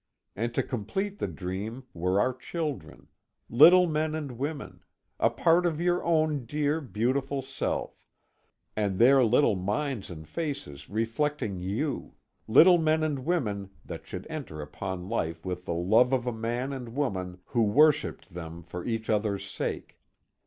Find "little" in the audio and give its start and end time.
3.51-3.85, 9.23-9.55, 12.47-12.79